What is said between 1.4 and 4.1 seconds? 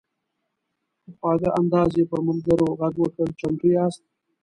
انداز یې پر ملګرو غږ وکړ: "چمتو یاست؟"